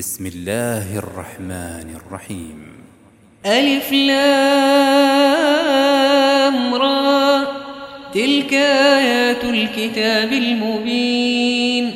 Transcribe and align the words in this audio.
بسم 0.00 0.26
الله 0.26 0.98
الرحمن 0.98 1.96
الرحيم. 1.96 2.58
ألف 3.46 3.92
لام 3.92 4.14
را. 6.74 7.44
تلك 8.14 8.54
آيات 8.54 9.44
الكتاب 9.44 10.32
المبين. 10.32 11.90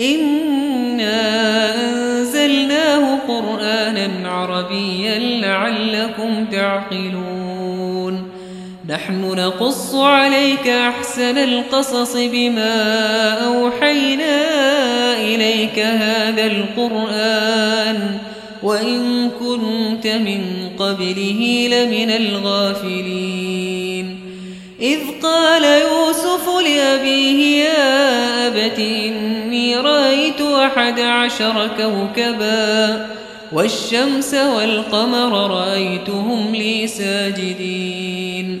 إنا 0.00 1.20
أنزلناه 1.84 3.18
قرآنا 3.28 4.30
عربيا 4.30 5.18
لعلكم 5.18 6.44
تعقلون. 6.44 8.30
نحن 8.88 9.20
نقص 9.20 9.94
عليك 9.94 10.68
أحسن 10.68 11.38
القصص 11.38 12.16
بما 12.16 13.30
أوحينا 13.32 14.59
إليك 15.20 15.78
هذا 15.78 16.46
القرآن 16.46 18.18
وإن 18.62 19.30
كنت 19.40 20.06
من 20.06 20.70
قبله 20.78 21.68
لمن 21.72 22.10
الغافلين. 22.10 24.20
إذ 24.80 24.98
قال 25.22 25.64
يوسف 25.64 26.48
لأبيه 26.64 27.64
يا 27.64 28.46
أبت 28.46 28.78
إني 28.78 29.76
رأيت 29.76 30.40
أحد 30.40 31.00
عشر 31.00 31.70
كوكبا 31.78 33.06
والشمس 33.52 34.34
والقمر 34.34 35.50
رأيتهم 35.50 36.54
لي 36.54 36.86
ساجدين. 36.86 38.60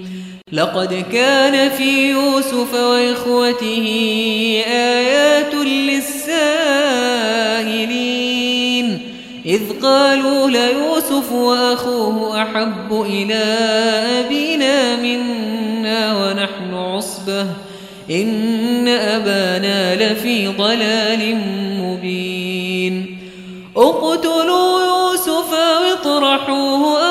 لقد 0.53 1.05
كان 1.11 1.69
في 1.69 2.09
يوسف 2.11 2.73
وإخوته 2.73 3.87
آيات 4.67 5.55
للسائلين. 5.55 6.31
إذ 9.45 9.61
قالوا 9.81 10.49
ليوسف 10.49 11.31
وأخوه 11.31 12.41
أحب 12.41 13.05
إلى 13.09 13.43
أبينا 14.19 14.95
منا 14.95 16.17
ونحن 16.17 16.73
عصبة. 16.73 17.47
إن 18.11 18.87
أبانا 18.87 19.95
لفي 19.95 20.47
ضلال 20.47 21.35
مبين. 21.81 23.17
اقتلوا 23.77 24.81
يوسف 24.81 25.53
واطرحوه 25.53 27.10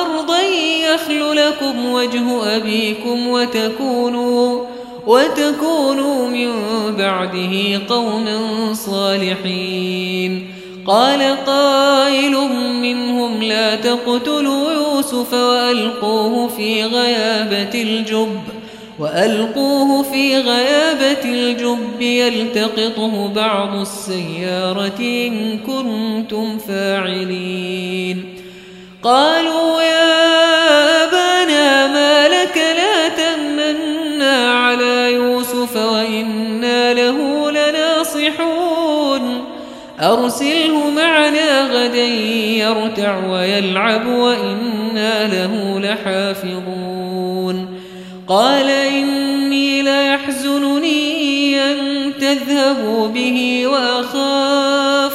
يخل 0.93 1.35
لكم 1.35 1.91
وجه 1.91 2.55
أبيكم 2.55 3.27
وتكونوا 3.27 4.65
وتكونوا 5.07 6.27
من 6.27 6.51
بعده 6.97 7.81
قوما 7.89 8.37
صالحين. 8.73 10.47
قال 10.87 11.45
قائل 11.45 12.31
منهم 12.81 13.43
لا 13.43 13.75
تقتلوا 13.75 14.71
يوسف 14.71 15.33
وألقوه 15.33 16.47
في 16.47 16.83
غيابة 16.83 17.81
الجب 17.81 18.39
وألقوه 18.99 20.03
في 20.03 20.37
غيابة 20.37 21.23
الجب 21.25 22.01
يلتقطه 22.01 23.27
بعض 23.27 23.75
السيارة 23.75 24.99
إن 24.99 25.57
كنتم 25.57 26.57
فاعلين. 26.57 28.35
قالوا 29.03 29.81
يا 29.81 30.50
أرسله 40.01 40.89
معنا 40.89 41.61
غدا 41.61 42.05
يرتع 42.57 43.27
ويلعب 43.27 44.07
وإنا 44.07 45.27
له 45.27 45.79
لحافظون. 45.79 47.67
قال 48.27 48.69
إني 48.69 49.81
ليحزنني 49.81 51.61
أن 51.61 51.77
تذهبوا 52.21 53.07
به 53.07 53.67
وأخاف 53.67 55.13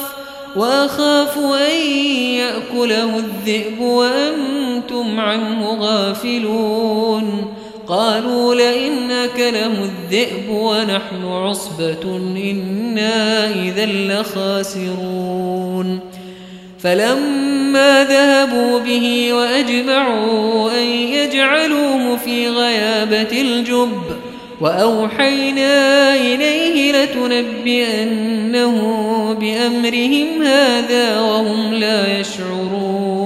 وأخاف 0.56 1.38
أن 1.38 1.76
يأكله 2.16 3.16
الذئب 3.16 3.80
وأنتم 3.80 5.20
عنه 5.20 5.78
غافلون. 5.80 7.54
قالوا 7.88 8.54
لئن 8.54 9.10
أكله 9.10 9.66
الذئب 9.66 10.48
ونحن 10.48 11.24
عصبة 11.24 12.16
إنا 12.36 13.50
إذا 13.50 13.86
لخاسرون. 13.86 16.00
فلما 16.78 18.04
ذهبوا 18.04 18.78
به 18.78 19.32
وأجمعوا 19.32 20.70
أن 20.70 20.86
يجعلوه 20.86 22.16
في 22.16 22.48
غيابة 22.48 23.40
الجب 23.40 24.02
وأوحينا 24.60 26.14
إليه 26.14 26.92
لتنبئنه 26.92 28.76
بأمرهم 29.40 30.42
هذا 30.42 31.20
وهم 31.20 31.74
لا 31.74 32.20
يشعرون. 32.20 33.25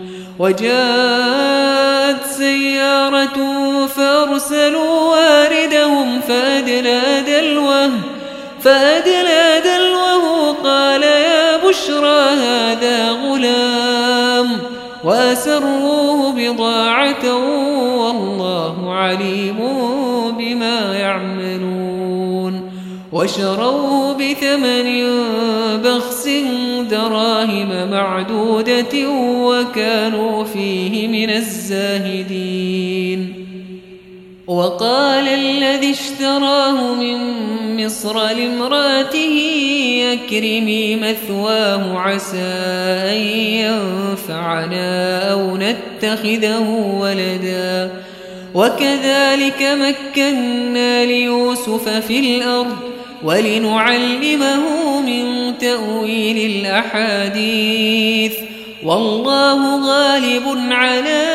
وجاءت 0.39 2.25
سيارة 2.25 3.37
فأرسلوا 3.95 4.99
واردهم 4.99 6.21
فأدلى 6.21 7.01
دلوه 7.27 7.91
فأدلى 8.61 9.61
دلوه 9.63 10.51
قال 10.63 11.03
يا 11.03 11.57
بشرى 11.57 12.19
هذا 12.29 13.11
غلام 13.11 14.57
وأسروه 15.03 16.31
بضاعة 16.31 17.35
والله 17.97 18.93
عليم 18.93 19.59
وشروه 23.11 24.13
بثمن 24.13 24.87
بخس 25.83 26.29
دراهم 26.89 27.91
معدودة 27.91 29.09
وكانوا 29.47 30.43
فيه 30.43 31.07
من 31.07 31.29
الزاهدين. 31.29 33.01
وقال 34.47 35.27
الذي 35.27 35.91
اشتراه 35.91 36.93
من 36.93 37.17
مصر 37.85 38.27
لامرأته 38.27 39.35
يكرمي 39.97 40.95
مثواه 40.95 41.97
عسى 41.97 42.37
أن 43.11 43.21
ينفعنا 43.63 45.31
أو 45.31 45.57
نتخذه 45.57 46.69
ولدا 46.99 47.91
وكذلك 48.53 49.61
مكنا 49.61 51.05
ليوسف 51.05 51.89
في 51.89 52.19
الأرض 52.19 52.77
ولنعلمه 53.23 55.01
من 55.01 55.53
تأويل 55.57 56.51
الأحاديث. 56.51 58.33
والله 58.83 59.87
غالب 59.87 60.43
على 60.71 61.27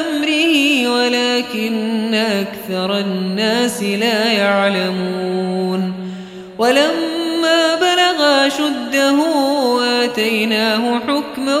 أمره 0.00 0.88
ولكن 0.94 2.14
أكثر 2.14 2.98
الناس 2.98 3.82
لا 3.82 4.32
يعلمون. 4.32 5.92
ولما 6.58 7.74
بلغ 7.74 8.48
شده 8.48 9.18
آتيناه 10.04 10.98
حكما 10.98 11.58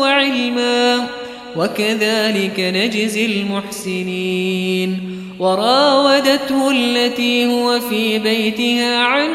وعلما 0.00 1.06
وكذلك 1.56 2.60
نجزي 2.60 3.26
المحسنين. 3.26 4.98
وراودته 5.38 6.70
التي 6.70 7.46
هو 7.46 7.80
في 7.80 8.18
بيتها 8.18 8.98
عن 8.98 9.30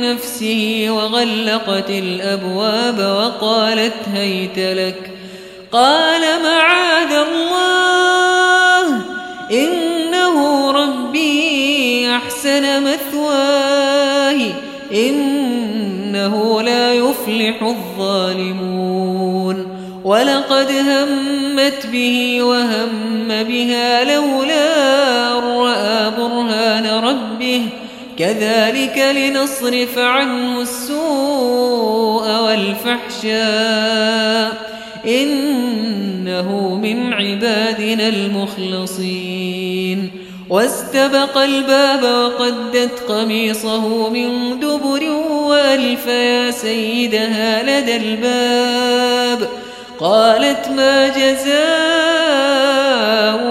نفسه 0.00 0.86
وغلقت 0.90 1.90
الأبواب 1.90 2.98
وقالت 2.98 4.08
هيت 4.14 4.58
لك. 4.58 5.10
قال 5.72 6.20
معاذ 6.42 7.12
الله 7.12 7.75
ولقد 20.56 20.70
همت 20.70 21.86
به 21.86 22.42
وهم 22.42 23.28
بها 23.28 24.04
لولا 24.04 25.40
رأى 25.40 26.10
برهان 26.18 26.86
ربه. 26.86 27.62
كذلك 28.18 29.14
لنصرف 29.16 29.98
عنه 29.98 30.60
السوء 30.60 32.40
والفحشاء. 32.40 34.52
إنه 35.06 36.80
من 36.82 37.12
عبادنا 37.12 38.08
المخلصين. 38.08 40.10
واستبق 40.50 41.38
الباب 41.38 42.02
وقدت 42.02 43.00
قميصه 43.08 44.10
من 44.10 44.60
دبر 44.60 45.02
وألف 45.42 46.06
يا 46.06 46.50
سيدها 46.50 47.62
لدى 47.62 47.96
الباب. 47.96 49.48
قالت 50.00 50.68
ما 50.68 51.08
جزاء 51.08 51.56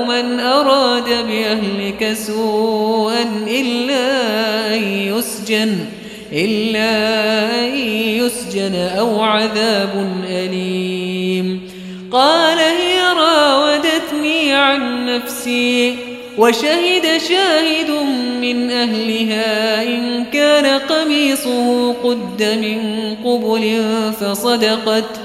من 0.07 0.39
أراد 0.39 1.09
بأهلك 1.27 2.13
سوءا 2.13 3.23
إلا 3.47 4.07
أن 4.75 4.83
يسجن 4.83 5.77
إلا 6.33 6.89
أن 7.59 7.75
يسجن 8.19 8.75
أو 8.75 9.21
عذاب 9.21 10.23
أليم. 10.29 11.69
قال 12.11 12.57
هي 12.59 12.99
راودتني 13.17 14.53
عن 14.53 15.05
نفسي 15.05 15.95
وشهد 16.37 17.21
شاهد 17.29 17.89
من 18.41 18.71
أهلها 18.71 19.83
إن 19.83 20.25
كان 20.25 20.79
قميصه 20.79 21.93
قد 21.93 22.43
من 22.43 23.15
قبل 23.25 23.83
فصدقت. 24.19 25.24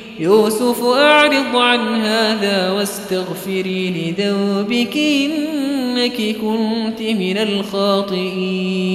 يوسف 0.21 0.83
أعرض 0.83 1.55
عن 1.55 2.01
هذا 2.01 2.71
واستغفري 2.71 4.13
لذنبك 4.17 4.97
إنك 4.97 6.35
كنت 6.41 7.01
من 7.01 7.37
الخاطئين. 7.37 8.91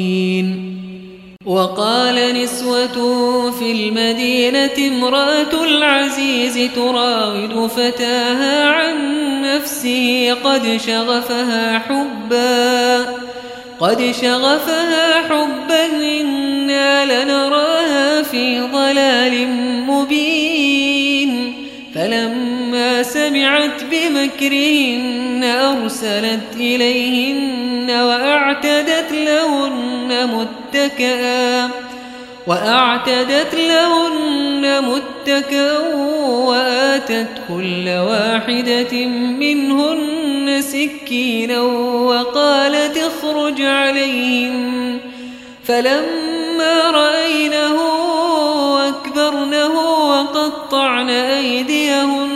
وقال 1.46 2.42
نسوة 2.42 2.96
في 3.50 3.72
المدينة 3.72 4.88
امرأة 4.88 5.64
العزيز 5.64 6.70
تراود 6.74 7.66
فتاها 7.66 8.68
عن 8.68 8.96
نفسه 9.42 10.34
قد 10.44 10.80
شغفها 10.86 11.78
حبا 11.78 13.04
قد 13.80 14.14
شغفها 14.22 15.22
حبا 15.28 15.86
إنا 16.20 17.04
لنراها 17.04 18.22
في 18.22 18.60
ضلال 18.60 19.48
مبين. 19.86 20.75
فلما 23.06 23.28
سمعت 23.28 23.84
بمكرهن 23.90 25.44
أرسلت 25.44 26.56
إليهن 26.56 27.90
وأعتدت 27.90 29.12
لهن 29.12 30.30
متكئا 30.34 31.70
وأعتدت 32.46 33.54
لهن 33.54 34.84
متكئا 34.84 35.78
وآتت 36.28 37.28
كل 37.48 37.88
واحدة 37.88 39.06
منهن 39.40 40.60
سكينا 40.60 41.60
وقالت 41.60 42.98
اخرج 42.98 43.62
عليهم 43.62 44.98
فلما 45.64 46.90
رأينه 46.90 47.76
أكبرنه 48.88 49.80
وقطعن 50.10 51.10
أيديهن 51.10 52.35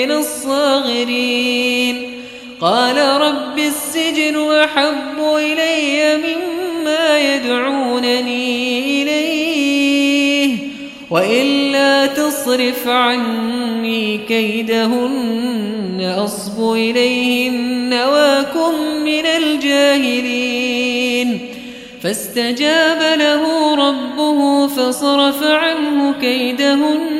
من 0.00 0.10
الصاغرين. 0.10 1.96
قال 2.60 2.96
رب 2.98 3.58
السجن 3.58 4.52
أحب 4.52 5.18
إلي 5.18 6.16
مما 6.16 7.34
يدعونني 7.34 9.02
إليه 9.02 10.56
وإلا 11.10 12.06
تصرف 12.06 12.88
عني 12.88 14.20
كيدهن 14.28 16.14
أصب 16.24 16.72
إليهن 16.72 17.94
وأكن 17.94 19.04
من 19.04 19.26
الجاهلين. 19.26 20.60
فاستجاب 22.02 23.18
له 23.18 23.74
ربه 23.74 24.66
فصرف 24.66 25.42
عنه 25.42 26.14
كيدهن 26.20 27.19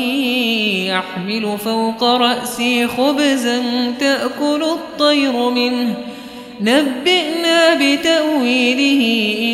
أحمل 1.31 1.57
فوق 1.57 2.03
رأسي 2.03 2.87
خبزا 2.87 3.63
تأكل 3.99 4.63
الطير 4.63 5.49
منه. 5.49 5.95
نبئنا 6.61 7.73
بتأويله 7.73 9.03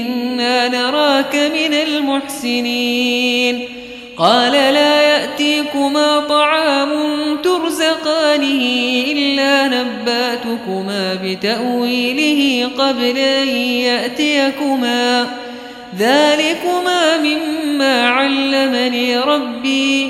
إنا 0.01 0.67
نراك 0.67 1.35
من 1.35 1.73
المحسنين. 1.73 3.59
قال 4.17 4.51
لا 4.51 5.01
يأتيكما 5.01 6.19
طعام 6.19 6.89
ترزقانه 7.43 8.63
إلا 9.07 9.67
نباتكما 9.67 11.19
بتأويله 11.23 12.69
قبل 12.77 13.17
أن 13.17 13.47
يأتيكما. 13.57 15.27
ذلكما 15.99 17.17
مما 17.17 18.09
علمني 18.09 19.17
ربي. 19.17 20.09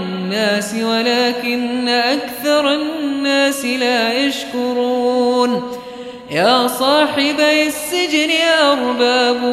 صاحبي 7.15 7.67
السجن 7.67 8.31
أرباب 8.61 9.43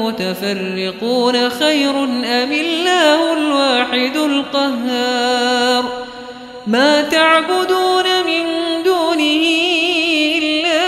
متفرقون 0.00 1.50
خير 1.50 2.04
أم 2.04 2.52
الله 2.52 3.32
الواحد 3.32 4.16
القهار 4.16 5.84
ما 6.66 7.02
تعبدون 7.02 8.04
من 8.26 8.42
دونه 8.84 9.44
إلا 10.38 10.80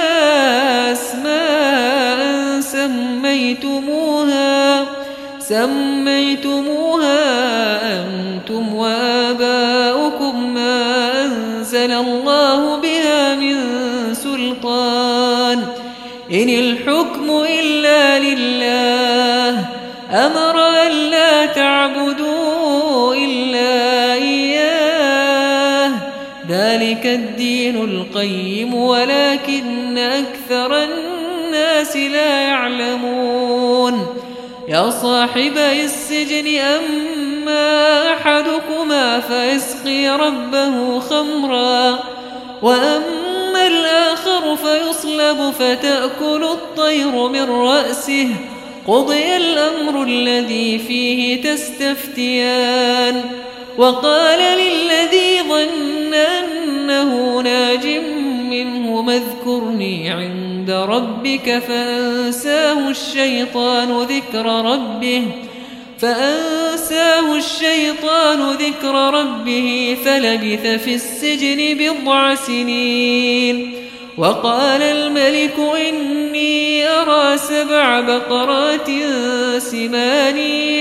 أسماء 0.92 2.60
سميتموها 2.60 4.06
سميتموها 5.38 6.77
ذلك 26.88 27.06
الدين 27.06 27.84
القيم 27.84 28.74
ولكن 28.74 29.98
أكثر 29.98 30.84
الناس 30.84 31.96
لا 31.96 32.40
يعلمون. 32.40 34.06
يا 34.68 34.90
صاحبي 34.90 35.84
السجن 35.84 36.58
أما 36.58 38.12
أحدكما 38.12 39.20
فيسقي 39.20 40.08
ربه 40.08 41.00
خمرا 41.00 41.98
وأما 42.62 43.66
الآخر 43.66 44.56
فيصلب 44.56 45.52
فتأكل 45.58 46.44
الطير 46.44 47.28
من 47.28 47.50
رأسه. 47.50 48.28
قضي 48.86 49.36
الأمر 49.36 50.02
الذي 50.02 50.78
فيه 50.78 51.42
تستفتيان. 51.42 53.24
وقال 53.78 54.38
للذي 54.38 55.42
ظن 55.48 56.14
أنه 57.02 57.40
ناج 57.40 57.86
منه 58.50 59.12
اذكرني 59.12 60.10
عند 60.10 60.70
ربك 60.70 61.58
فأنساه 61.68 62.88
الشيطان 62.90 64.02
ذكر 64.02 64.46
ربه 64.46 65.22
فأنساه 65.98 67.36
الشيطان 67.36 68.52
ذكر 68.52 68.94
ربه 68.94 69.96
فلبث 70.04 70.66
في 70.84 70.94
السجن 70.94 71.78
بضع 71.78 72.34
سنين 72.34 73.74
وقال 74.18 74.82
الملك 74.82 75.54
إني 75.88 76.88
أرى 76.88 77.38
سبع 77.38 78.00
بقرات 78.00 78.90
سمان 79.58 80.36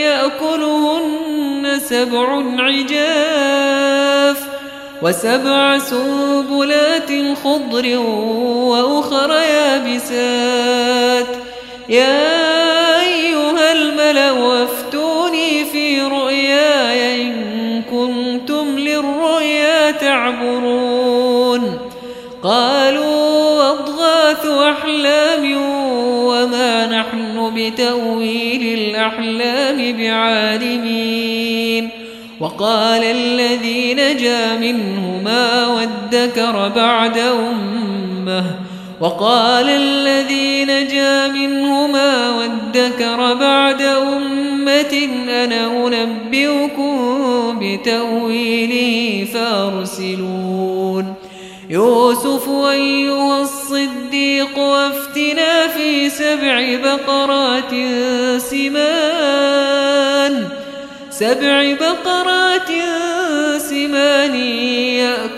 يأكلهن 0.05 1.79
سبع 1.89 2.43
عجاف 2.59 4.56
وسبع 5.01 5.77
سنبلات 5.77 7.11
خضر 7.43 7.97
وأخر 8.67 9.31
يابسات. 9.31 11.27
يا 11.89 13.01
أيها 13.01 13.71
الملأ 13.71 14.31
وافتوني 14.31 15.65
في 15.65 16.01
رؤياي 16.01 17.21
إن 17.21 17.81
كنتم 17.91 18.79
للرؤيا 18.79 19.91
تعبرون. 19.91 21.77
قالوا 22.43 23.71
أضغاث 23.71 24.45
أحلام 24.45 25.57
وما 26.25 26.85
نحن 26.85 27.51
بتأويل 27.55 28.79
الأحلام 28.79 29.97
بعالمين. 29.97 31.89
وقال 32.39 33.03
الذي 33.03 33.93
نجا 33.93 34.57
منهما 34.57 35.67
وادكر 35.67 36.71
بعد 36.75 37.17
أمه 37.17 38.43
وقال 39.01 39.69
الذي 39.69 40.65
نجا 40.65 41.27
منهما 41.27 42.29
وادكر 42.29 43.33
بعد 43.33 43.81
أمة 43.81 45.09
أنا 45.29 45.87
أنبئكم 45.87 47.59
بتأويله 47.61 49.25
فأرسلون. 49.33 51.13
يوسف 51.69 52.49
أيها 52.49 53.41
الصديق 53.41 54.57
وافتنا 54.57 55.67
في 55.67 56.09
سبع 56.09 56.75
بقرات 56.83 57.71
سمان 58.37 59.66
سبع 61.19 61.73
بقرات 61.73 62.69
سمان 63.57 64.35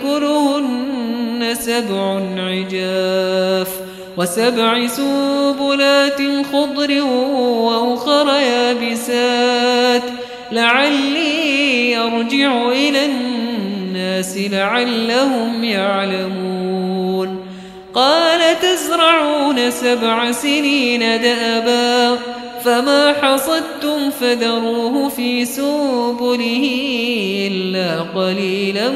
يأكلهن 0.08 1.54
سبع 1.60 2.20
عجاف 2.36 3.68
وسبع 4.16 4.86
سنبلات 4.86 6.22
خضر 6.52 7.02
وأخر 7.02 8.28
يابسات 8.28 10.02
لعلي 10.52 11.92
يرجع 11.92 12.68
إلى 12.68 13.04
الناس 13.04 14.38
لعلهم 14.38 15.64
يعلمون 15.64 17.46
قال 17.94 18.40
تزرعون 18.60 19.70
سبع 19.70 20.32
سنين 20.32 21.00
دأبا 21.00 22.18
فما 22.64 23.12
حصدتم 23.12 24.10
فذروه 24.20 25.08
في 25.08 25.44
سنبله 25.44 26.64
إلا 27.50 28.00
قليلا 28.00 28.90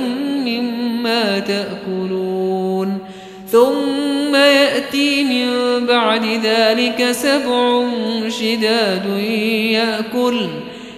مما 0.44 1.38
تأكلون 1.38 2.98
ثم 3.48 4.34
يأتي 4.34 5.24
من 5.24 5.86
بعد 5.86 6.24
ذلك 6.44 7.12
سبع 7.12 7.84
شداد 8.28 9.06
يأكل 9.72 10.48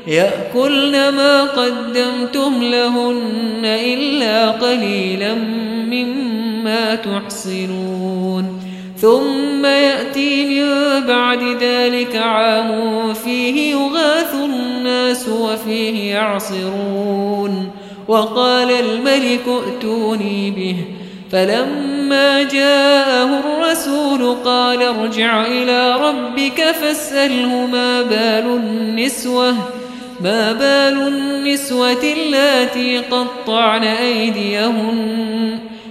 يأكلن 0.07 1.09
ما 1.09 1.43
قدمتم 1.43 2.63
لهن 2.63 3.65
إلا 3.65 4.51
قليلا 4.51 5.35
مما 5.91 6.95
تحصنون 6.95 8.66
ثم 8.97 9.65
يأتي 9.65 10.47
من 10.47 11.07
بعد 11.07 11.43
ذلك 11.61 12.17
عام 12.17 13.15
فيه 13.15 13.75
يغاث 13.75 14.35
الناس 14.35 15.29
وفيه 15.29 16.15
يعصرون. 16.15 17.71
وقال 18.09 18.71
الملك 18.71 19.43
ائتوني 19.49 20.51
به. 20.51 20.77
فلما 21.33 22.43
جاءه 22.43 23.41
الرسول 23.41 24.37
قال 24.45 24.83
ارجع 24.83 25.47
إلى 25.47 25.97
ربك 25.97 26.63
فاسأله 26.81 27.67
ما 27.67 28.03
بال 28.03 28.47
النسوة. 28.47 29.55
ما 30.21 30.53
بال 30.53 31.09
النسوة 31.09 32.03
اللاتي 32.17 32.99
قطعن 32.99 33.83
أيديهن. 33.85 35.59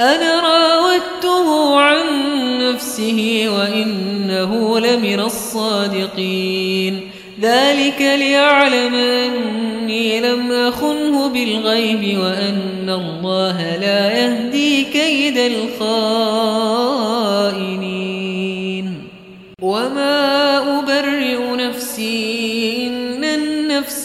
أنا 0.00 0.40
راودته 0.40 1.80
عن 1.80 1.98
نفسه 2.62 3.48
وإنه 3.58 4.80
لمن 4.80 5.20
الصادقين. 5.20 7.10
ذلك 7.40 8.00
ليعلم 8.00 8.94
أني 8.94 10.20
لم 10.20 10.52
أخنه 10.52 11.28
بالغيب 11.28 12.18
وأن 12.18 12.90
الله 12.90 13.76
لا 13.76 14.12
يهدي 14.20 14.84
كيد 14.84 15.38
الخائنين. 15.38 16.28
وما 19.62 20.37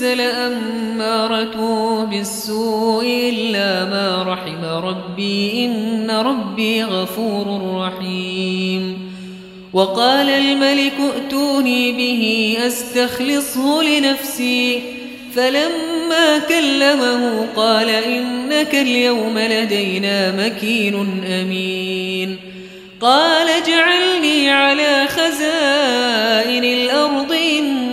النفس 0.03 0.19
لأمارة 0.19 1.57
بالسوء 2.11 3.05
إلا 3.05 3.85
ما 3.85 4.23
رحم 4.27 4.65
ربي 4.65 5.65
إن 5.65 6.11
ربي 6.11 6.83
غفور 6.83 7.75
رحيم. 7.75 9.11
وقال 9.73 10.29
الملك 10.29 10.93
ائتوني 11.15 11.91
به 11.91 12.57
أستخلصه 12.67 13.83
لنفسي. 13.83 14.81
فلما 15.35 16.37
كلمه 16.49 17.47
قال 17.55 17.89
إنك 17.89 18.75
اليوم 18.75 19.39
لدينا 19.39 20.45
مكين 20.45 21.23
أمين. 21.41 22.37
قال 23.01 23.47
اجعلني 23.49 24.49
على 24.49 25.07
خزائن 25.07 26.63
الأرض 26.63 27.31
إني 27.31 27.92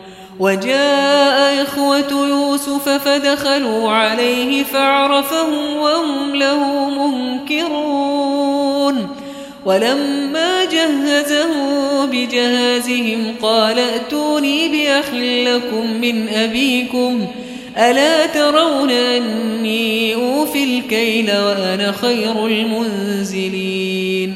وجاء 0.41 1.63
إخوة 1.63 2.27
يوسف 2.27 2.89
فدخلوا 2.89 3.89
عليه 3.89 4.63
فعرفهم 4.63 5.77
وهم 5.77 6.35
له 6.35 6.89
منكرون. 6.89 9.07
ولما 9.65 10.65
جهزه 10.65 12.05
بجهازهم 12.05 13.35
قال 13.41 13.79
ائتوني 13.79 14.67
بأخ 14.67 15.13
لكم 15.13 16.01
من 16.01 16.29
أبيكم. 16.29 17.27
ألا 17.77 18.25
ترون 18.25 18.91
أني 18.91 20.15
أوفي 20.15 20.63
الكيل 20.63 21.31
وأنا 21.31 21.91
خير 21.91 22.45
المنزلين. 22.45 24.35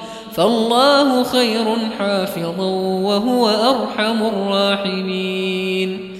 فالله 0.35 1.23
خير 1.23 1.75
حافظا 1.99 2.65
وهو 3.03 3.49
أرحم 3.49 4.23
الراحمين. 4.23 6.17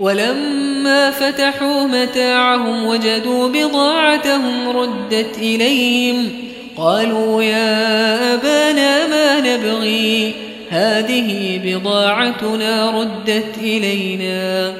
ولما 0.00 1.10
فتحوا 1.10 1.86
متاعهم 1.86 2.86
وجدوا 2.86 3.48
بضاعتهم 3.48 4.68
ردت 4.68 5.38
إليهم 5.38 6.28
قالوا 6.76 7.42
يا 7.42 8.34
أبانا 8.34 9.06
ما 9.06 9.40
نبغي؟ 9.40 10.34
هذه 10.70 11.60
بضاعتنا 11.64 12.90
ردت 12.90 13.58
إلينا. 13.62 14.72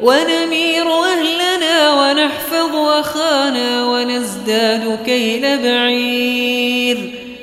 ونمير 0.00 0.86
أهلنا 0.92 1.92
ونحفظ 1.92 2.76
أخانا 2.76 3.86
ونزداد 3.86 4.98
كيل 5.04 5.58
بعير. 5.62 7.10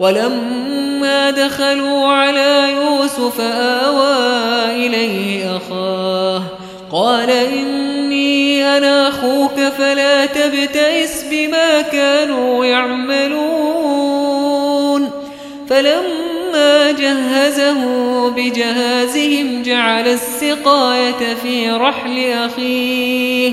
ولما 0.00 1.30
دخلوا 1.30 2.06
على 2.06 2.72
يوسف 2.72 3.40
آوى 3.40 4.86
إليه 4.86 5.56
أخاه 5.56 6.42
قال 6.92 7.30
إني 7.30 8.64
أنا 8.78 9.08
أخوك 9.08 9.60
فلا 9.78 10.26
تبتئس 10.26 11.24
بما 11.30 11.80
كانوا 11.80 12.64
يعملون. 12.64 13.88
فلما 15.68 16.90
جهزه 16.90 17.84
بجهازهم 18.30 19.62
جعل 19.62 20.08
السقاية 20.08 21.34
في 21.42 21.70
رحل 21.70 22.32
أخيه 22.32 23.52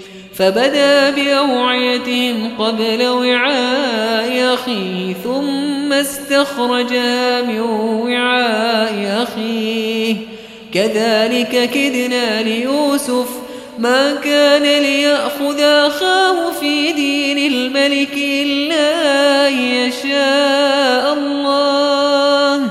فبدا 0.35 1.09
بأوعيتهم 1.09 2.51
قبل 2.59 3.07
وعاء 3.07 4.53
أخيه 4.53 5.13
ثم 5.23 5.93
استخرجها 5.93 7.41
من 7.41 7.59
وعاء 7.59 9.23
أخيه. 9.23 10.15
كذلك 10.73 11.69
كدنا 11.73 12.41
ليوسف 12.41 13.27
ما 13.79 14.15
كان 14.15 14.61
ليأخذ 14.61 15.59
أخاه 15.61 16.51
في 16.51 16.91
دين 16.91 17.53
الملك 17.53 18.13
إلا 18.17 19.47
يشاء 19.47 21.13
الله. 21.13 22.69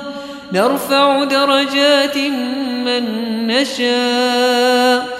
نرفع 0.53 1.25
درجات 1.25 2.17
من 2.85 3.05
نشاء. 3.47 5.20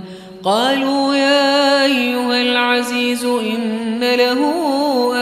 قالوا 0.43 1.15
يا 1.15 1.85
أيها 1.85 2.41
العزيز 2.41 3.25
إن 3.25 3.99
له 3.99 4.41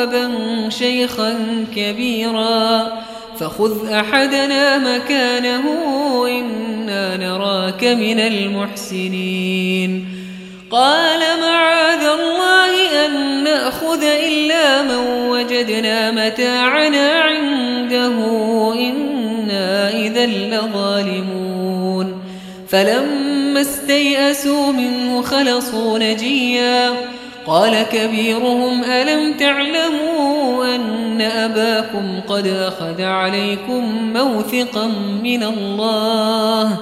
أبا 0.03 0.29
شيخا 0.69 1.35
كبيرا 1.75 2.87
فخذ 3.39 3.91
أحدنا 3.91 4.77
مكانه 4.77 5.63
إنا 6.27 7.17
نراك 7.17 7.83
من 7.83 8.19
المحسنين. 8.19 10.05
قال 10.71 11.19
معاذ 11.41 12.03
الله 12.03 13.05
أن 13.05 13.43
نأخذ 13.43 14.03
إلا 14.03 14.81
من 14.81 15.29
وجدنا 15.29 16.11
متاعنا 16.11 17.11
عنده 17.11 18.15
إنا 18.73 19.89
إذا 19.89 20.25
لظالمون. 20.25 21.48
فلما 22.69 23.61
استيئسوا 23.61 24.71
منه 24.71 25.21
خلصوا 25.21 25.99
نجيا. 25.99 26.91
قال 27.47 27.83
كبيرهم 27.83 28.83
ألم 28.83 29.33
تعلموا 29.33 30.75
أن 30.75 31.21
أباكم 31.21 32.19
قد 32.27 32.47
أخذ 32.47 33.01
عليكم 33.01 34.13
موثقا 34.13 34.87
من 35.23 35.43
الله؟ 35.43 36.77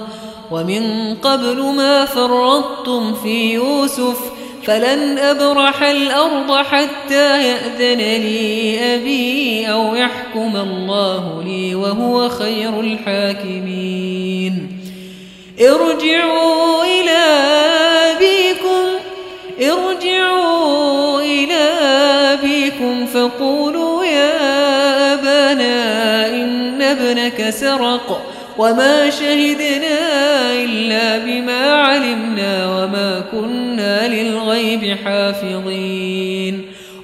ومن 0.50 1.14
قبل 1.14 1.62
ما 1.62 2.04
فرطتم 2.04 3.14
في 3.14 3.54
يوسف 3.54 4.18
فلن 4.64 5.18
أبرح 5.18 5.82
الأرض 5.82 6.52
حتى 6.52 7.48
يأذن 7.48 7.98
لي 7.98 8.80
أبي 8.94 9.66
أو 9.72 9.94
يحكم 9.94 10.56
الله 10.56 11.42
لي 11.46 11.74
وهو 11.74 12.28
خير 12.28 12.80
الحاكمين. 12.80 14.77
ارجعوا 15.60 16.84
إلى 16.84 17.18
أبيكم 18.16 18.84
ارجعوا 19.62 21.20
إلى 21.20 21.62
أبيكم 22.32 23.06
فقولوا 23.06 24.04
يا 24.04 25.14
أبانا 25.14 26.26
إن 26.28 26.82
ابنك 26.82 27.50
سرق 27.50 28.34
وما 28.58 29.10
شهدنا 29.10 29.98
إلا 30.52 31.18
بما 31.18 31.72
علمنا 31.74 32.66
وما 32.66 33.24
كنا 33.32 34.08
للغيب 34.08 34.96
حافظين. 35.04 36.77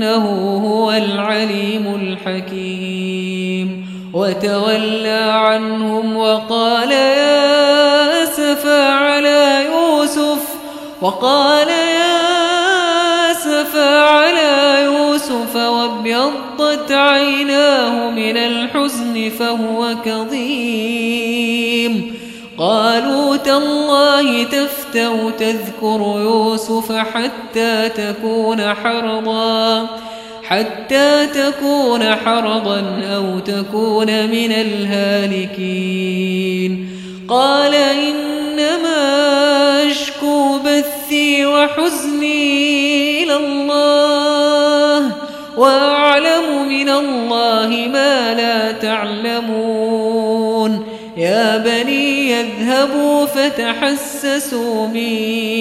إنه 0.00 0.60
هو 0.66 0.92
العليم 0.92 2.16
الحكيم. 2.26 3.86
وتولى 4.14 5.30
عنهم 5.32 6.16
وقال 6.16 6.90
يا 6.90 8.22
أسفى 8.22 8.82
على 8.82 9.66
يوسف. 9.72 10.48
وقال 11.02 11.68
يا 11.68 12.20
أسفى 13.30 13.98
على 13.98 14.84
يوسف. 14.84 15.56
وابيضت 15.56 16.92
عيناه 16.92 18.10
من 18.10 18.36
الحزن 18.36 19.30
فهو 19.38 19.94
كظيم. 20.04 21.50
قالوا 22.58 23.36
تالله 23.36 24.44
تفتو 24.94 25.30
تذكر 25.30 26.00
يوسف 26.20 26.92
حتى 26.92 27.88
تكون 27.88 28.74
حرضا 28.74 29.86
حتى 30.42 31.26
تكون 31.26 32.14
حرضا 32.14 33.02
أو 33.14 33.38
تكون 33.38 34.26
من 34.26 34.52
الهالكين. 34.52 36.00
قال 37.28 37.74
إنما 37.74 39.00
أشكو 39.90 40.58
بثي 40.58 41.46
وحزني 41.46 43.22
إلى 43.22 43.36
الله 43.36 45.12
وأعلم 45.56 46.68
من 46.68 46.88
الله 46.88 47.88
ما 47.92 48.34
لا 48.34 48.72
تعلمون. 48.72 50.30
يا 51.16 51.58
بني 51.58 52.09
يذهبوا 52.40 53.26
فتحسسوا 53.26 54.86
من 54.86 54.96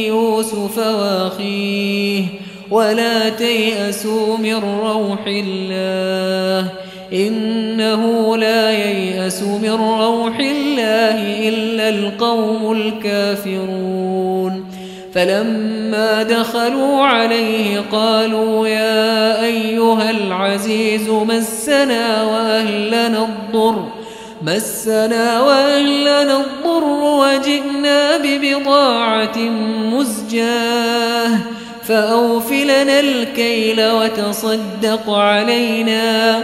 يوسف 0.07 0.77
وأخيه 0.77 2.23
ولا 2.71 3.29
تيأسوا 3.29 4.37
من 4.37 4.55
روح 4.55 5.19
الله 5.27 6.71
إنه 7.13 8.37
لا 8.37 8.71
ييأس 8.71 9.43
من 9.43 9.71
روح 9.71 10.39
الله 10.39 11.47
إلا 11.49 11.89
القوم 11.89 12.71
الكافرون 12.71 14.65
فلما 15.13 16.23
دخلوا 16.23 17.03
عليه 17.03 17.83
قالوا 17.91 18.67
يا 18.67 19.43
أيها 19.43 20.09
العزيز 20.09 21.09
مسنا 21.09 22.23
وأهلنا 22.23 23.23
الضر 23.23 23.98
مسنا 24.41 25.41
وأهلنا 25.41 26.21
الضر 26.21 26.83
وجئنا 26.83 28.17
ببضاعة 28.17 29.37
مزجاة. 29.93 31.29
فأوفلنا 31.83 32.99
الكيل 32.99 33.91
وتصدق 33.91 35.09
علينا. 35.09 36.37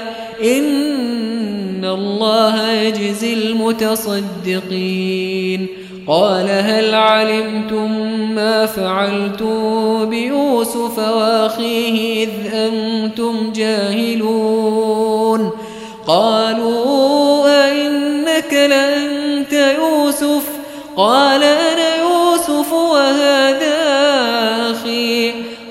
إن 0.43 1.85
الله 1.85 2.71
يجزي 2.71 3.33
المتصدقين. 3.33 5.67
قال 6.07 6.49
هل 6.49 6.93
علمتم 6.93 7.91
ما 8.35 8.65
فعلتم 8.65 10.05
بيوسف 10.05 10.97
وأخيه 10.97 12.23
إذ 12.23 12.29
أنتم 12.53 13.51
جاهلون؟ 13.55 15.49
قالوا 16.07 16.44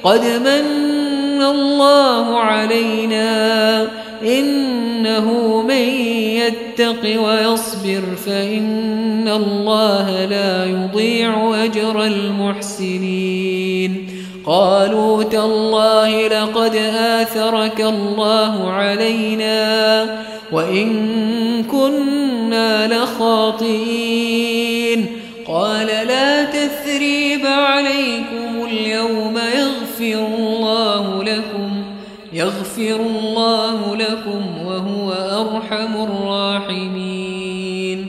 قد 0.05 0.25
من 0.25 1.43
الله 1.43 2.38
علينا 2.38 3.88
إنه 4.23 5.62
من 5.62 5.88
يتق 6.40 7.23
ويصبر 7.23 8.03
فإن 8.27 9.29
الله 9.29 10.25
لا 10.25 10.64
يضيع 10.64 11.64
أجر 11.64 12.05
المحسنين. 12.05 14.09
قالوا 14.47 15.23
تالله 15.23 16.29
لقد 16.29 16.77
آثرك 16.97 17.81
الله 17.81 18.71
علينا 18.71 20.05
وإن 20.53 21.64
كنا 21.64 22.88
لخاطئين. 22.88 24.45
قال 25.47 25.87
لا 25.87 26.45
تثريب 26.45 27.47
عليكم 27.47 28.67
اليوم 28.71 29.38
يغفر 30.11 30.37
الله 30.37 31.25
لكم 31.25 31.71
يغفر 32.33 33.01
الله 33.01 33.97
لكم 33.97 34.67
وهو 34.67 35.12
أرحم 35.12 36.03
الراحمين. 36.03 38.07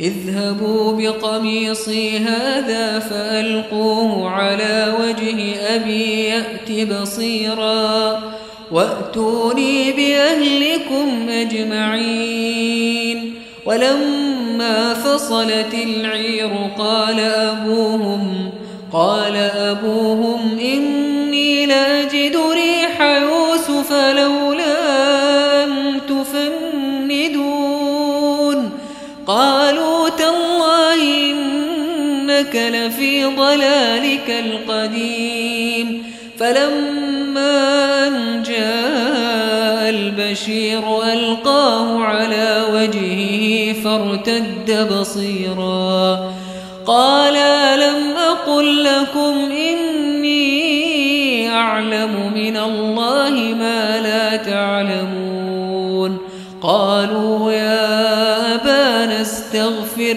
اذهبوا 0.00 0.92
بقميصي 0.92 2.18
هذا 2.18 2.98
فألقوه 2.98 4.30
على 4.30 4.94
وجه 5.00 5.56
أبي 5.74 6.24
يأت 6.24 6.92
بصيرا 6.92 8.22
وأتوني 8.70 9.92
بأهلكم 9.92 11.28
أجمعين. 11.28 13.34
ولما 13.66 14.94
فصلت 14.94 15.74
العير 15.74 16.50
قال 16.78 17.20
أبوهم 17.20 18.50
قال 18.92 19.36
أبوهم 19.36 20.58
إني 20.58 20.97
إنك 32.54 32.74
لفي 32.74 33.24
ضلالك 33.24 34.44
القديم. 34.44 36.02
فلما 36.38 38.08
أن 38.08 38.42
جاء 38.42 39.90
البشير 39.90 41.02
ألقاه 41.12 42.04
على 42.04 42.64
وجهه 42.72 43.72
فارتد 43.72 44.88
بصيرا. 44.92 46.32
قال 46.86 47.34
لم 47.80 48.16
أقل 48.16 48.84
لكم 48.84 49.50
إني 49.50 51.50
أعلم 51.50 52.32
من 52.34 52.56
الله 52.56 53.30
ما 53.30 54.00
لا 54.00 54.36
تعلمون. 54.36 56.18
قالوا 56.62 57.52
يا 57.52 58.54
أبانا 58.54 59.20
استغفر 59.20 60.16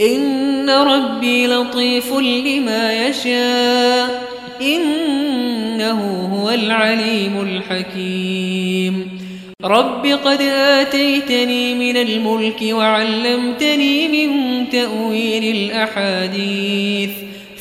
إن 0.00 0.70
ربي 0.70 1.46
لطيف 1.46 2.12
لما 2.12 3.06
يشاء. 3.06 4.22
إنه 4.62 6.28
هو 6.34 6.50
العليم 6.50 7.40
الحكيم. 7.40 9.20
رب 9.64 10.06
قد 10.06 10.42
آتيتني 10.42 11.74
من 11.74 11.96
الملك 11.96 12.62
وعلمتني 12.62 14.08
من 14.08 14.68
تأويل 14.70 15.56
الأحاديث. 15.56 17.10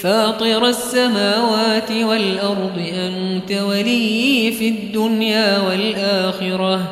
فاطر 0.02 0.68
السماوات 0.68 1.92
والأرض 1.92 2.82
أنت 2.94 3.62
ولي 3.62 4.52
في 4.60 4.68
الدنيا 4.68 5.60
والآخرة. 5.68 6.92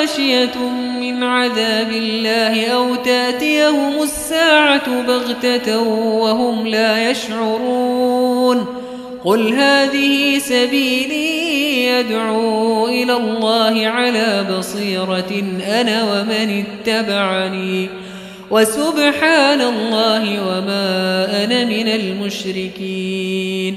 غاشية 0.00 0.56
من 1.00 1.22
عذاب 1.22 1.90
الله 1.90 2.66
أو 2.66 2.94
تأتيهم 2.94 4.02
الساعة 4.02 5.02
بغتة 5.02 5.78
وهم 5.82 6.66
لا 6.66 7.10
يشعرون 7.10 8.66
قل 9.24 9.54
هذه 9.54 10.38
سبيلي 10.38 11.86
يدعو 11.86 12.88
إلى 12.88 13.16
الله 13.16 13.86
على 13.86 14.46
بصيرة 14.58 15.42
أنا 15.66 16.04
ومن 16.12 16.64
اتبعني 16.64 17.88
وسبحان 18.50 19.60
الله 19.60 20.22
وما 20.48 21.44
أنا 21.44 21.64
من 21.64 21.88
المشركين 21.88 23.76